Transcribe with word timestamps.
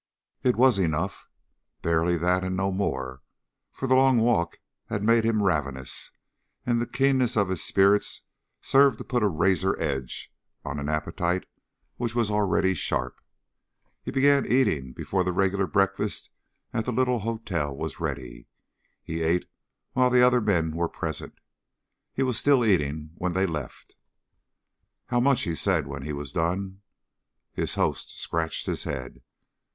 It 0.41 0.55
was 0.55 0.79
enough; 0.79 1.29
barely 1.83 2.17
that 2.17 2.43
and 2.43 2.57
no 2.57 2.71
more, 2.71 3.21
for 3.71 3.85
the 3.85 3.93
long 3.93 4.17
walk 4.17 4.57
had 4.87 5.03
made 5.03 5.23
him 5.23 5.43
ravenous, 5.43 6.11
and 6.65 6.81
the 6.81 6.87
keenness 6.87 7.37
of 7.37 7.49
his 7.49 7.63
spirits 7.63 8.23
served 8.61 8.97
to 8.97 9.03
put 9.03 9.21
a 9.21 9.27
razor 9.27 9.79
edge 9.79 10.33
on 10.65 10.79
an 10.79 10.89
appetite 10.89 11.45
which 11.97 12.15
was 12.15 12.31
already 12.31 12.73
sharp. 12.73 13.21
He 14.01 14.09
began 14.09 14.43
eating 14.47 14.91
before 14.91 15.23
the 15.23 15.31
regular 15.31 15.67
breakfast 15.67 16.31
at 16.73 16.85
the 16.85 16.91
little 16.91 17.19
hotel 17.19 17.77
was 17.77 17.99
ready. 17.99 18.47
He 19.03 19.21
ate 19.21 19.45
while 19.93 20.09
the 20.09 20.23
other 20.25 20.41
men 20.41 20.71
were 20.75 20.89
present. 20.89 21.35
He 22.11 22.23
was 22.23 22.39
still 22.39 22.65
eating 22.65 23.11
when 23.19 23.33
they 23.33 23.45
left. 23.45 23.93
"How 25.09 25.19
much?" 25.19 25.43
he 25.43 25.53
said 25.53 25.85
when 25.85 26.01
he 26.01 26.11
was 26.11 26.31
done. 26.33 26.81
His 27.53 27.75
host 27.75 28.17
scratched 28.17 28.65
his 28.65 28.85
head. 28.85 29.21